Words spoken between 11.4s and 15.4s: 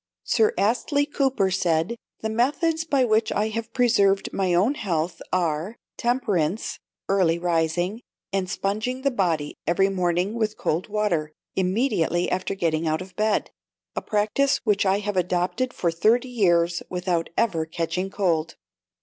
immediately after getting out of bed, a practice which I have